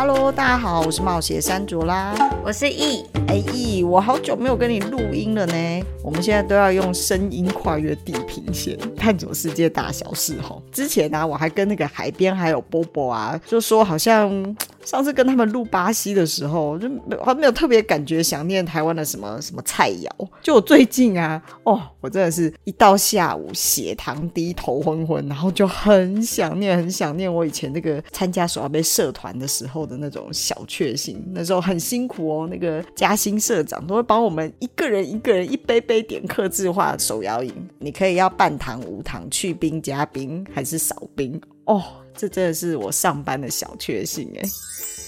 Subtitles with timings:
[0.00, 3.04] Hello，大家好，我是冒险山卓啦，我是易。
[3.26, 5.84] 哎，易，我好久没有跟你录音了呢。
[6.04, 10.40] 我们现在都要用声音跨越地平线，探索世界大小事。
[10.40, 14.56] 吼，之前呢、啊，我还跟那个海边还有波波啊，就说好像。
[14.84, 16.88] 上次跟他们录巴西的时候，就
[17.22, 20.08] 还没有特别感觉想念台湾的什么什么菜肴。
[20.42, 31.22] 就我最近啊，哦，我真的是一到下午血糖低、头昏昏，然后就很想念、很想念我以前那个参加手摇杯社团的时候的那种小确幸。
[31.32, 41.82] 那时候很辛苦哦，那个嘉兴社长都会帮我们一个人一个人一杯杯点客制化手摇饮，你可以要半糖、无糖、去冰、加冰还是少冰哦。
[42.18, 44.42] 这真的是我上班的小确幸哎。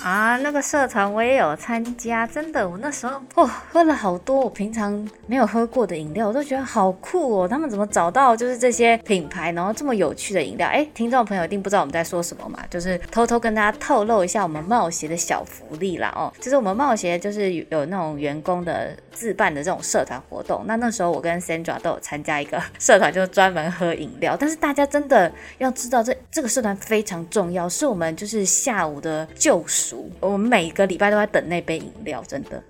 [0.02, 7.46] 啊，那个社团我也有参加，真的，我那时候哦喝了好多我平常没有喝过的饮料，我都觉得好酷哦。
[7.46, 10.66] 他们怎么找到就是这些品牌，然后这么有趣的饮料？
[10.66, 16.32] 哎，听众朋友一定不知道我们在说什么嘛，就是偷偷跟大家透露一下我们冒协的小福利啦哦。
[16.40, 24.34] 就是我们冒协就是有那种员工的自办的这种社团活动，那那时候我跟 Sandra 都有参加一个社团，就是专门喝饮料。
[24.38, 29.89] 但是大家真的要知道，这这个社团非常重要，是我们就是下午的救赎。
[30.20, 32.62] 我们每个礼拜都在等那杯饮料，真的。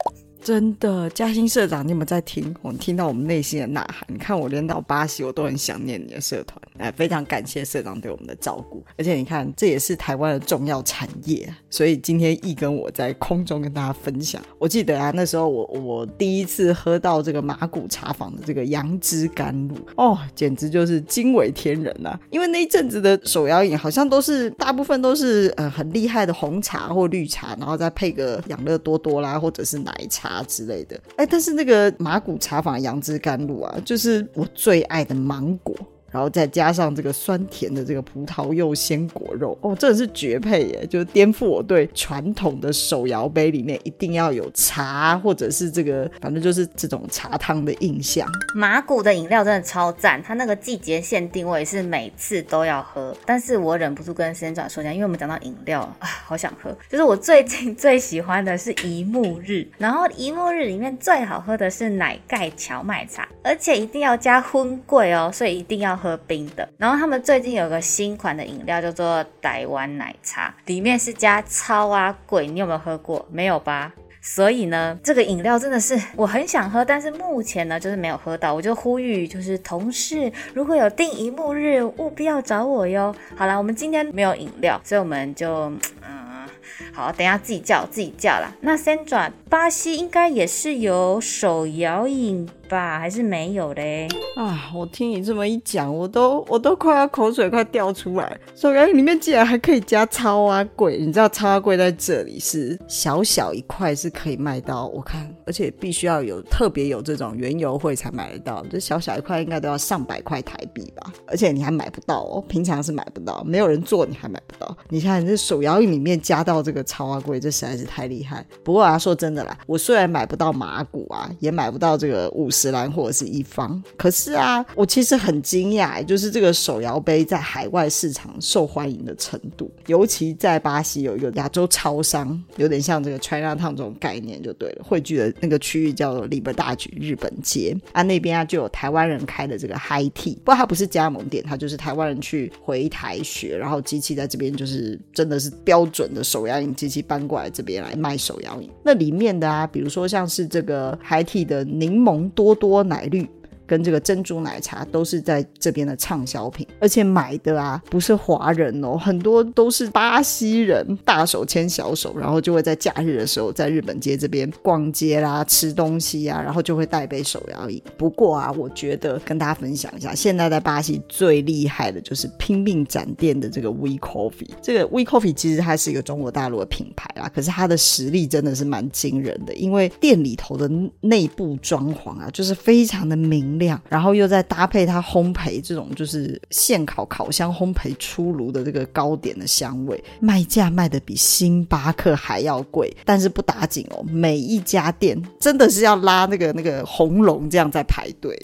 [0.42, 2.54] 真的，嘉兴社长，你有没有在听？
[2.62, 4.06] 我听到我们内心的呐喊。
[4.08, 6.58] 你看，我连到巴西，我都很想念你的社团。
[6.80, 8.82] 哎，非常感谢社长对我们的照顾。
[8.96, 11.48] 而且你看，这也是台湾的重要产业。
[11.68, 14.42] 所以今天易跟我在空中跟大家分享。
[14.58, 22.18] 我记得啊，那时候我我第一次喝到这个马古茶坊的这个杨枝甘露，哦，简直就是惊为天人啊！
[22.30, 30.42] 因为那一阵子的手摇饮好像都是大部分都是呃很厉害的红茶或绿茶，然后再配个养乐多多啦，或者是奶茶。
[30.48, 35.74] 之类的，哎，但是那个马古茶坊杨枝甘露啊，就是我最爱的芒果。
[36.10, 40.86] 然后再加上这个酸甜的这个葡萄柚鲜果肉，哦，真的是绝配耶！
[40.86, 48.26] 就颠覆我对传统的手摇杯里面一定要有茶或者是这个，反正就是这种茶汤的印象。
[48.54, 56.76] 马古的饮料真的超赞，它那个季节限定我也是每次都要喝，但是我忍不住跟仙爪说一下，因为我们讲到饮料啊，好想喝。
[56.88, 65.90] 就是我最近最喜欢的是一木日，然后一木日里面最好喝的是奶盖荞麦茶，而且一定要加粉粿哦，所以一定要。
[66.00, 73.26] 喝冰的，然后他们最近有个新款的饮料叫做台湾奶茶，里面是加草仔粿，你有没有喝过？
[73.30, 73.92] 没有吧？
[74.22, 78.54] 所以呢，这个饮料真的是我很想喝，但是目前呢就是没有喝到。
[78.54, 83.14] 我就呼吁就是同事如果有定一目日，务必要找我哟。
[83.36, 85.70] 好啦，我们今天没有饮料，所以我们就
[86.08, 86.48] 嗯，
[86.94, 88.50] 好，等下自己叫自己叫啦。
[88.62, 93.00] 那三爪巴西应该也是有手摇饮吧？
[93.00, 94.06] 还是没有嘞？
[94.36, 94.70] 啊！
[94.72, 98.38] 我听你这么一讲，我都我都快要口水快掉出来。
[98.54, 111.12] 手摇椅里面竟然还可以加超啊贵，你知道超啊贵在这里是小小一块是可以卖到，我看，而且必须要有特别有这种原油会才买得到，这小小一块应该都要上百块台币吧？
[111.26, 114.76] 而且你还买不到哦，平常是买不到，没有人做你还买不到。
[114.88, 118.46] 你看这手摇椅里面加到这个超啊贵，这实在是太厉害。
[118.62, 122.59] 不过我要说真的啦，我虽然买不到马古啊，也买不到这个五十。
[122.60, 152.49] 十兰或者是一方，可是啊，我其实很惊讶，就是这个手摇杯在海外市场受欢迎的程度，尤其在巴西有一个亚洲超商，有点像这个 China Town 这种概念就对了，汇聚的那个区域叫做 Liber 大举日本街啊，那边啊就有台湾人开的这个 Hi Tea，不过它不是加盟店，它就是台湾人去回台学，然后机器在这边就是真的是标准的手摇饮机器搬过来这边来卖手摇饮，那里面的啊，比如说像是这个 Hi Tea 的柠檬多。
[152.54, 153.28] 多多奶绿。
[153.70, 167.80] 跟这个珍珠奶茶都是在这边的畅销品，而且买的啊不是华人哦，很多都是巴西人，大手牵小手，然后就会在假日的时候在日本街这边逛街啦、吃东西啊，然后就会带杯手摇饮。
[167.96, 174.50] 不过啊，我觉得跟大家分享一下，现在在巴西最厉害的就是拼命展店的这个 We Coffee。
[174.60, 180.68] 这个 We Coffee 其实它是一个中国大陆的品牌啦，可是它的实力真的是蛮惊人的，因为店里头的
[181.02, 183.59] 内部装潢啊，就是非常的明。
[183.88, 198.38] 然后又再搭配它烘焙这种就是现烤烤箱烘焙出炉的这个糕点的香味，卖价卖的比星巴克还要贵，但是不打紧哦，每一家店真的是要拉那个那个红龙这样在排队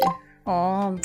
[0.45, 0.99] 哦。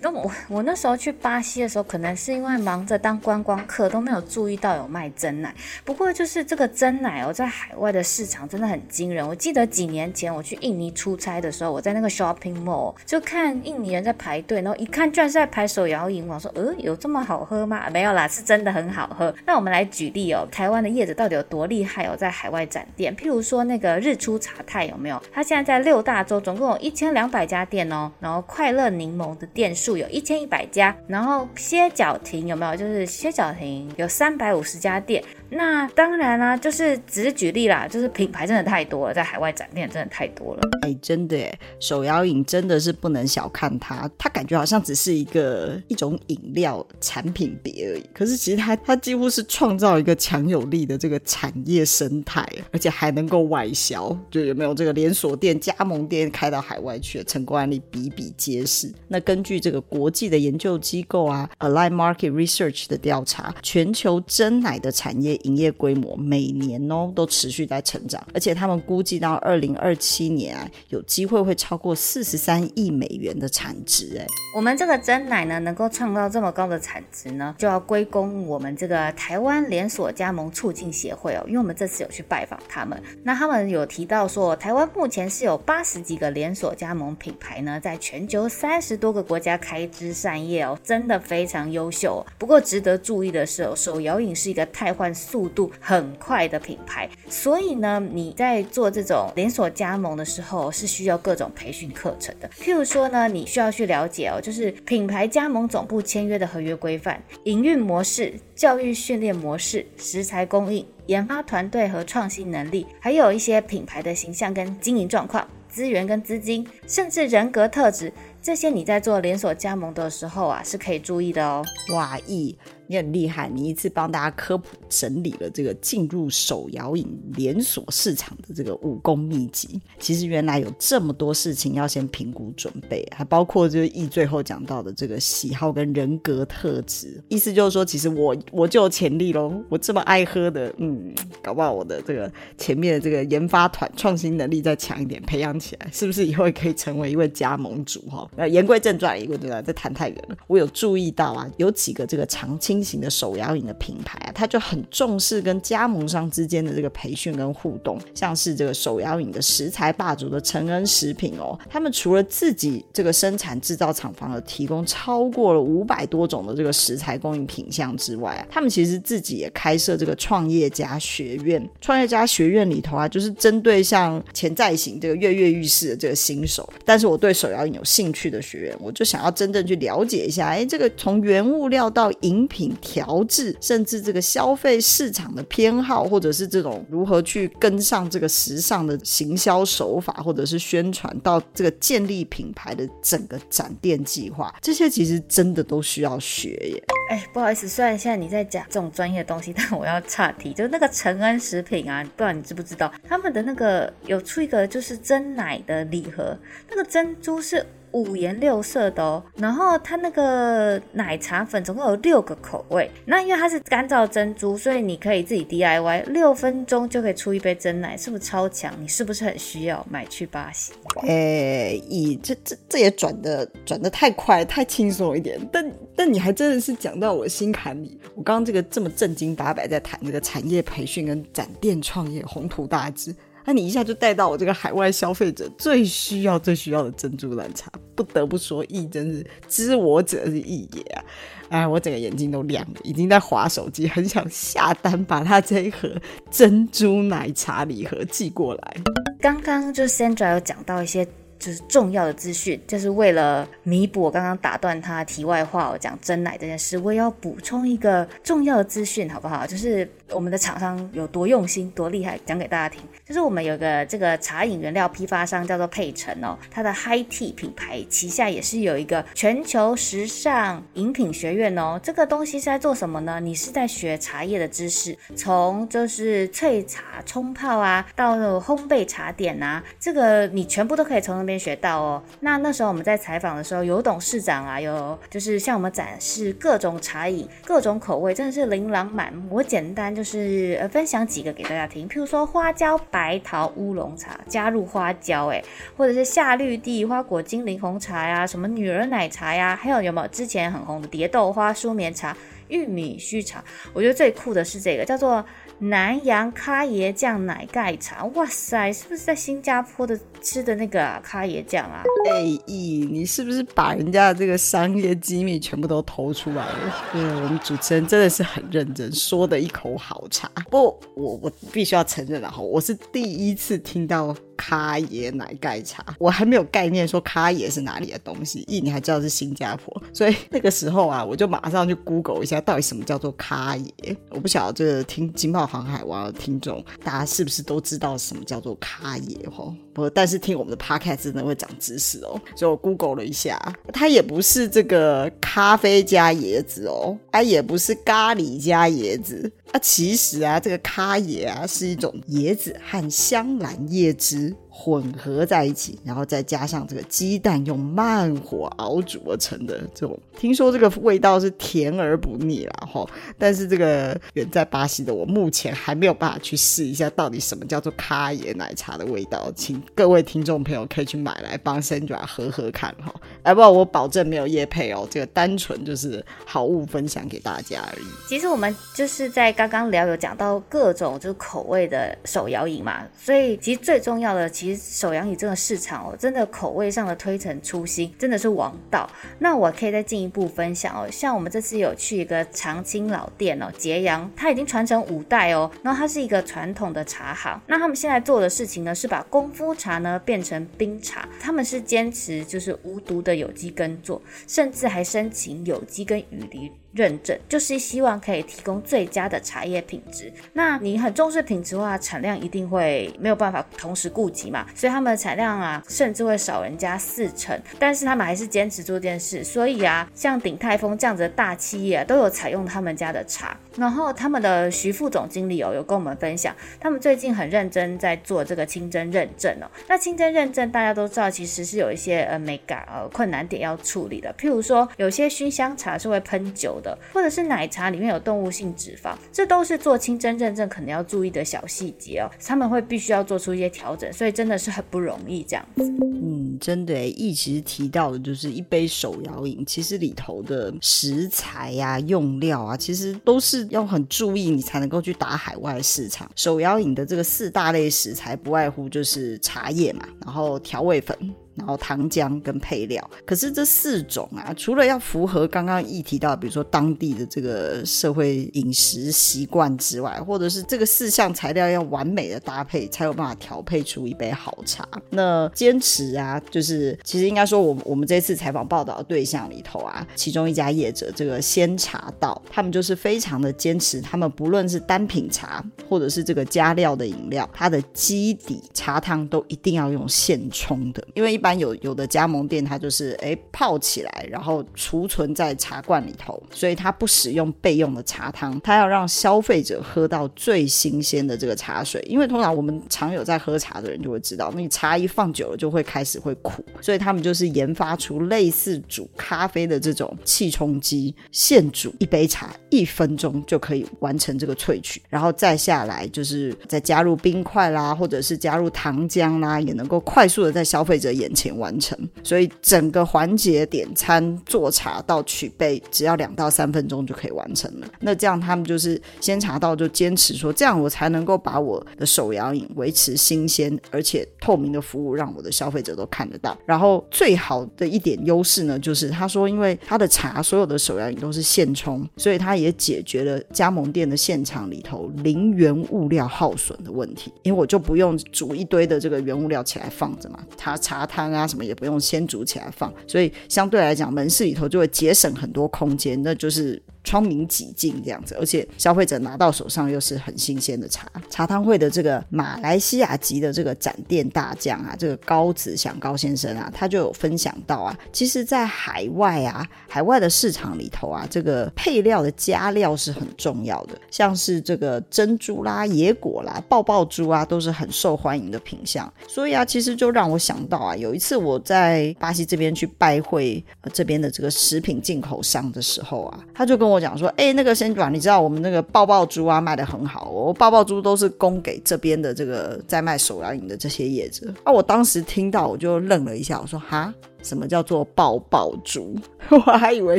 [0.00, 5.54] 那我 我那时候去巴西的时候，可能是因为忙着当观光客，都没有注意到有卖真奶。
[5.84, 9.26] 不过就是这个真奶哦，在海外的市场真的很惊人。
[9.26, 17.88] 我记得几年前我去印尼出差的时候，我在那个 shopping mall 就看印尼人在排队，然后一看居然是在排手摇饮，我说呃，有这么好喝吗？
[17.90, 19.34] 没有啦，是真的很好喝。
[19.46, 25.20] 那我们来举例哦，台湾的叶子到底有多厉害哦，在海外展店，譬如说那个日出茶太有没有？
[25.32, 32.76] 它现在在六大洲总共有一千两百家店哦，然后快乐柠檬的店数有一千一百家，然后歇脚亭有没有？
[32.76, 35.22] 就是歇脚亭有三百五十家店。
[35.50, 40.60] 那当然啦、就是只是举例啦，就是品牌真的太多了，在海外展店真的太多了。
[40.82, 41.38] 哎，真的，
[41.80, 48.04] 手摇饮真的是不能小看它，它感觉好像只是一个一种饮料产品别而已。
[48.12, 58.92] 可是其实它它几乎是创造一个强有力的这个产业生态，而且还能够外销，就有没有这个连锁店、加盟店开到海外去的成功案例比比皆是。
[59.08, 65.37] 那根据这个国际的研究机构啊，Align Market Research 的调查，全球真奶的产业。
[65.42, 74.18] 营业规模每年哦都持续在成长，而且他们估计到二零二七年啊，有机会会超过四十三亿美元的产值。
[74.18, 92.24] 哎，我们这个真奶呢，能够创造这么高的产值呢，就要归功我们这个台湾连锁加盟促进协会哦，因为我们这次有去拜访他们，那他们有提到说，台湾目前是有八十几个连锁加盟品牌呢，在全球三十多个国家开枝散叶哦，真的非常优秀。
[92.38, 102.48] 不过值得注意的是哦，手摇饮是一个太换速度很快的品牌，所以呢，你在做这种连锁加盟的时候，是需要各种培训课程的。
[102.48, 118.10] 譬如说呢，你需要去了解哦，就是品牌加盟总部签约的合约规范、营运模式、教育训练模式、食材供应、研发团队和创新能力，还有一些品牌的形象跟经营状况、资源跟资金，甚至人格特质，
[118.40, 121.62] 这些你在做连锁加盟的时候啊，是可以注意的哦。
[121.94, 122.56] 哇，一。
[122.90, 129.78] 你很厉害，你一次帮大家科普整理了这个进入手摇饮连锁市场的这个武功秘籍。
[129.98, 137.22] 其实原来有这么多事情要先评估准备，还包括就是易最后讲到的这个喜好跟人格特质。
[137.28, 148.26] 意思就是说，其实我我就有潜力喽，我这么爱喝的，嗯，搞不好我的这个前面的这个研发团创新能力再强一点，培养起来，是不是以后也可以成为一位加盟主哈？
[148.34, 149.60] 那言归正传，因为对吧？
[149.60, 150.36] 这谈太远了。
[150.46, 152.77] 我有注意到啊，有几个这个常青。
[152.78, 196.82] 新型的手摇饮的品牌啊，他就很重视跟加盟商之间的这个培训跟互动，像是这个手摇饮的食材霸主的成恩食品哦，他们除了自己这个生产制造厂房的提供超过了五百多种的这个食材供应品项之外啊，他们其实自己也开设这个创业家学院，创业家学院里头啊，就是针对像潜在型这个跃跃欲试的这个新手，但是我对手摇饮有兴趣的学员，我就想要真正去了解一下，哎，这个从原物料到饮品调制，甚至这个消费市场的偏好，或者是这种如何去跟上这个时尚的行销手法，或者是宣传，到这个建立品牌的整个展店计划，这些其实真的都需要学耶。
[197.10, 206.36] 哎，不好意思，虽然现在你在讲这种专业的东西，但我要岔题，就是那个成恩食品啊，不知道你知不知道，他们的那个有出一个就是真奶的礼盒，
[206.70, 207.64] 那个珍珠是。
[207.92, 212.90] 五颜六色的哦，然后它那个奶茶粉总共有六个口味。
[213.06, 218.72] 那因为它是干燥珍珠，所以你可以自己 DIY，六分钟就可以出一杯真奶，是不是超强？
[218.80, 220.72] 你是不是很需要买去巴西？
[221.02, 225.38] 哎，咦，这这这也转的转的太快，太轻松一点。
[225.52, 227.98] 但但你还真的是讲到我心坎里。
[228.14, 233.14] 我刚刚这个这么正经八百在谈这个产业培训跟展店创业，宏图大志。
[233.48, 241.04] 那你一下就带到我这个海外消费者最需要、最需要的珍珠奶茶，不得不说，易真是知我者是易也啊！
[241.48, 245.90] 哎，我整个眼睛都亮了，已经在滑手机，很想下单把他这一盒
[246.30, 248.76] 珍珠奶茶礼盒寄过来。
[249.18, 251.08] 刚刚就 Sandra 有讲到一些。
[251.38, 259.46] 就是重要的资讯，就是为了弥补我刚刚打断他题外话，我讲真奶这件事，我也要补充一个重要的资讯，好不好？
[259.46, 262.82] 就是我们的厂商有多用心、多厉害，讲给大家听。
[263.08, 271.80] 就是我们有个这个茶饮原料批发商叫做佩晨哦，它的 High Tea 品牌旗下也是有一个全球时尚饮品学院哦。
[271.80, 273.20] 这个东西是在做什么呢？
[273.20, 281.28] 你是在学茶叶的知识，从就是萃茶、冲泡啊，到烘焙茶点啊，这个你全部都可以从那。
[281.28, 289.28] 边学到哦，那那时候我们在采访的时候，有董事长啊，有就是向我们展示各种茶饮、各种口味，真的是琳琅满目。
[289.30, 295.40] 我简单就是呃分享几个给大家听，譬如说花椒白白桃乌龙茶加入花椒，哎，
[295.76, 302.16] 或者是夏绿地花果精灵红茶呀，什么女儿奶茶呀，还有有没有之前很红的蝶豆花舒眠茶、
[302.48, 303.44] 玉米须茶？
[303.72, 305.24] 我觉得最酷的是这个叫做。
[305.60, 311.82] 南洋咖椰酱奶盖茶，哇塞，是不是在新加坡的吃的那个咖椰酱啊？
[312.08, 316.86] 哎咦，你是不是把人家的这个商业机密全部都偷出来了？
[316.92, 320.30] 对，我们主持人真的是很认真，说的一口好茶。
[320.48, 324.14] 不我我必须要承认了哈，我是第一次听到。
[324.38, 328.44] 咖椰奶盖茶，我还没有概念说咖椰是哪里的东西。
[328.48, 333.96] 咦，你还知道是新加坡，所以那个时候啊，我就马上去 Google 一下，到底什么叫做咖椰。
[334.10, 339.28] 我不晓得这个听经贸航海王的听众，大家是不是都知道什么叫做咖椰？
[339.28, 339.52] 哈，
[339.90, 342.18] 但是听我们的 Podcast 真的会长知识哦。
[342.34, 343.38] 所以我 Google 了一下，
[343.72, 349.30] 它也不是这个咖啡加椰子哦，它也不是咖喱加椰子。
[349.52, 354.34] 它，其实啊，这个咖椰啊是一种椰子和香兰叶汁。
[354.60, 362.84] 混合在一起，然后再加上这个鸡蛋用慢火熬煮而成的这种，听说这个味道是甜而不腻啦哈。
[363.16, 372.92] 但是这个远在巴西的我目前还没有办法去试一下到底什么叫做咖椰奶茶的味道，请各位听众朋友可以去买来帮 Sandra 喝喝看哈。
[373.22, 377.86] 哎，不，我保证没有夜配哦，这个单纯就是好物分享给大家而已。
[378.08, 384.47] 其实我们就是在刚刚聊有讲到各种就是口味的手摇饮嘛，所以其实最重要的其实。
[384.48, 388.88] 其实手摇饮这个市场哦，真的口味上的推陈出新，真的是王道。
[389.18, 397.38] 那我可以再进一步分享哦，像我们这次有去一个长青老店哦，捷阳，它已经传承五代哦，然后它是一个传统的茶行。
[397.46, 406.50] 那他们现在做的事情呢，是把功夫茶呢变成冰茶，他们是坚持就是无毒的有机耕作，甚至还申请有机跟雨林。
[406.72, 410.12] 认证就是希望可以提供最佳的茶叶品质。
[410.32, 417.38] 那你很重视品质的话，产量一定会没有办法同时顾及嘛，所以他们的产量啊，甚至会少人家四成。
[417.58, 419.24] 但是他们还是坚持做这件事。
[419.24, 423.36] 所以啊，像鼎泰丰这样子的大企业啊，都有采用他们家的茶。
[423.58, 429.46] 然后他们的徐副总经理哦，有跟我们分享，他们最近很认真在做这个清真认证哦。
[429.68, 434.14] 那清真认证大家都知道，其实是有一些呃美感呃困难点要处理的。
[434.18, 436.48] 譬如说，有些熏香茶是会喷酒。
[436.60, 442.10] 的，或者是奶茶里面有动物性脂肪，这都是做清真认证可能要注意的小细节哦。
[442.24, 445.62] 他们会必须要做出一些调整，所以真的是很不容易这样子。
[445.62, 456.10] 嗯，真的，一其实提到的就是一杯手摇饮，其实里头的食材呀、啊、用料啊，其实都是要很注意，你才能够去打海外市场。
[456.14, 460.96] 手摇饮的这个四大类食材，不外乎就是茶叶嘛，然后调味粉。
[461.38, 474.66] 然后糖浆跟配料，可是这四种啊，除了要符合刚刚一提到，比如说当地的这个社会饮食习惯之外，或者是这个四项材料要完美的搭配，才有办法调配出一杯好茶。
[474.90, 491.27] 那坚持啊，就是其实应该说，我我们这次采访报道的对象里头啊，其中一家业者这个鲜茶道，他们就是非常的坚持，他们不论是单品茶，或者是这个加料的饮料，它的基底茶汤都一定要用现冲的，因为一般。
[491.36, 501.82] 有有的加盟店，它就是哎泡起来，然后储存在茶罐里头，所以它不使用备用的茶汤，它要让消费者喝到最新鲜的这个茶水。
[501.88, 527.66] 因为通常我们常有在喝茶的人就会知道，那茶一放久了就会开始会苦，所以他们就是研发出类似煮咖啡的这种气冲机，现煮一杯茶，一分钟就可以完成这个萃取，然后再下来就是再加入冰块啦，或者是加入糖浆啦，也能够快速的在消费者眼前完成，所以整个环节点餐、做茶到取杯，只要两到三分钟就可以完成了。
[527.80, 536.38] 那这样他们就是先茶道就坚持说，这样我才能够把我的手摇饮维持新鲜而且透明的服务，让我的消费者都看得到。
[536.46, 551.12] 然后最好的一点优势呢，就是他说，因为他的茶所有的手摇饮都是现冲，所以他也解决了加盟店的现场里头零元物料耗损的问题，因为我就不用煮一堆的这个原物料起来放着嘛，茶茶汤。
[551.12, 556.60] 啊，什么也不用先煮起来放，所以相对来讲，门市里头就会节省很多空间，那就是。
[556.88, 560.90] 窗明几净这样子，而且消费者拿到手上又是很新鲜的茶。
[561.10, 578.90] 茶汤会的这个马来西亚籍的这个展店大将啊，这个高子祥高先生啊，他就有分享到啊，其实，在海外啊，海外的市场里头啊，这个配料的加料是很重要的，像是这个珍珠啦、野果啦、爆爆珠啊，都是很受欢迎的品相。
[579.06, 586.77] 所以啊，其实就让我想到啊，有一次我在巴西这边去拜会这边的这个食品进口商的时候啊，他就跟我。
[586.80, 594.32] 讲说，哎、那个先转，你知道我们那个爆爆珠啊卖的很好，我爆爆珠都是供给这边的这个在卖手摇饮的这些业者。
[594.44, 596.92] 啊，我当时听到我就愣了一下，我说哈。
[597.22, 598.96] 什么叫做爆爆珠？
[599.30, 599.98] 我还以为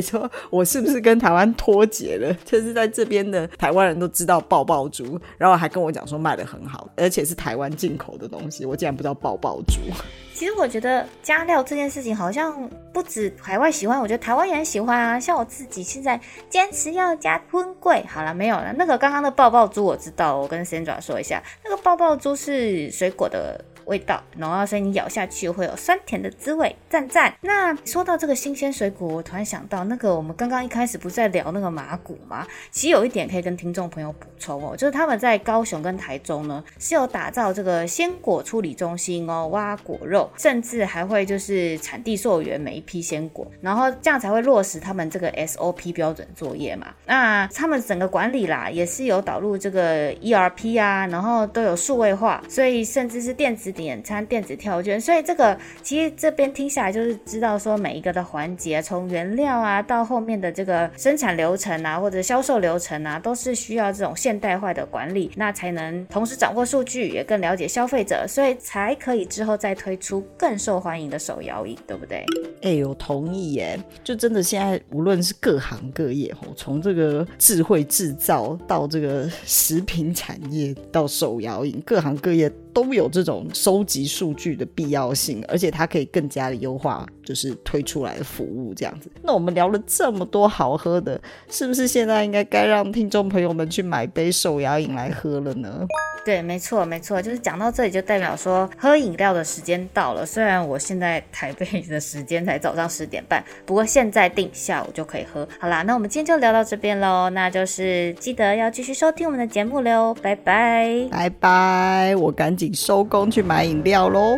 [0.00, 2.32] 说我是不是跟台湾脱节了？
[2.44, 9.80] 就是在这边的台湾人都知道爆爆珠，然后还跟我讲说卖得很好，而且是台湾进口的东西，我竟然不知道爆爆珠。
[10.34, 15.20] 其实我觉得加料这件事情好像不止海外喜欢，我觉得台湾也很喜欢啊。
[15.20, 18.72] 像我自己现在坚持要加粉桂，好了没有了。
[18.78, 23.62] 那个刚刚的爆爆珠我知道，我跟 Sandra 说一下，那个爆爆珠是水果的。
[23.90, 27.34] 味道，然后所以你咬下去会有酸甜的滋味，赞赞。
[27.40, 32.46] 那说到这个新鲜水果，我突然想到，那个我们刚刚一开始不是在聊那个麻古吗？
[32.70, 46.86] 其实有一点可以跟听众朋友补充哦，就是他们在高雄跟台中呢是有打造这个鲜果处理中心哦，挖果肉，甚至还会就是产地溯源每一批鲜果，然后这样才会落实他们这个 SOP 标准作业嘛。
[47.06, 53.74] 那他们整个管理啦，也是有导入这个 ERP 啊，然后都有数位化，所以甚至是电子。
[53.80, 72.18] 点餐电子票券，所以这个其实这边听下来就是知道说每一个的环节，从原料啊到后面的这个生产流程啊或者销售流程啊，都是需要这种现代化的管理，那才能同时掌握数据，也更了解消费者，所以才可以之后再推出更受欢迎的手摇饮，对不对？
[72.62, 82.50] 哎、欸，我同意耶，就真的现在无论是各行各业，从这个智慧制造到这个食品产业到手摇饮，各行各业。
[82.72, 89.08] 都有这种收集数据的必要性，而且它可以更加的优化，就是推出来的服务这样子。
[89.22, 95.86] 那我们聊了这么多好喝的，是不是现在应该该让听众朋友们去买杯手摇饮来喝了呢？
[96.24, 100.26] 对，没错，没错，就是讲到这里就代表说喝饮料的时间到了。
[100.26, 105.48] 虽然我现在台北的时间才早上十点半，不过现在定下午就可以喝。
[105.60, 107.30] 好啦，那我们今天就聊到这边喽。
[107.30, 114.36] 那就是记得要继续收听我们的节目喽，拜拜，拜拜，我赶紧收工去买饮料喽。